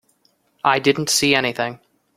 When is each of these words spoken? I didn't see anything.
I 0.63 0.79
didn't 0.79 1.11
see 1.11 1.35
anything. 1.35 1.79